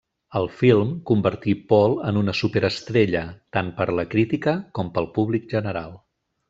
El 0.37 0.47
film 0.61 0.87
convertí 1.09 1.53
Paul 1.73 1.93
en 2.13 2.17
una 2.23 2.35
superestrella, 2.41 3.23
tant 3.59 3.73
per 3.83 3.91
la 4.01 4.09
crítica 4.17 4.59
com 4.81 4.95
pel 4.99 5.13
públic 5.19 5.51
general. 5.57 5.99